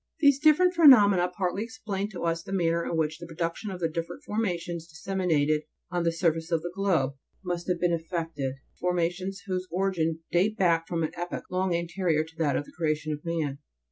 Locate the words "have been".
7.67-7.93